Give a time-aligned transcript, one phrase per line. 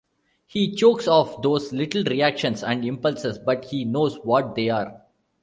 [0.47, 5.03] He chokes off those little reactions and impulses, but he knows what they are.